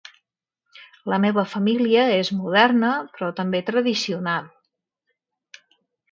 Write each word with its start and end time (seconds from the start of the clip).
La 1.11 1.17
meva 1.25 1.41
família 1.51 2.05
és 2.13 2.31
moderna 2.37 2.89
però 3.17 3.29
també 3.41 3.61
tradicional. 3.67 4.49